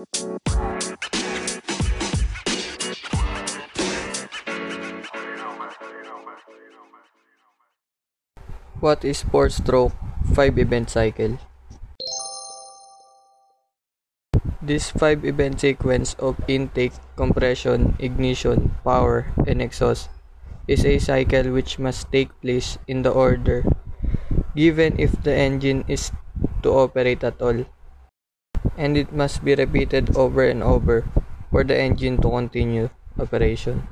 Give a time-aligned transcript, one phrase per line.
[0.00, 0.16] What
[9.04, 9.92] is four-stroke
[10.32, 11.36] five-event cycle?
[14.64, 20.08] This five-event sequence of intake, compression, ignition, power, and exhaust
[20.64, 23.68] is a cycle which must take place in the order
[24.56, 26.10] given if the engine is
[26.62, 27.66] to operate at all,
[28.80, 31.04] and it must be repeated over and over
[31.52, 32.88] for the engine to continue
[33.20, 33.84] operation.